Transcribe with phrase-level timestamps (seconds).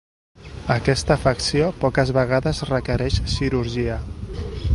[0.75, 4.01] Aquesta afecció, poques vegades requereix cirurgia.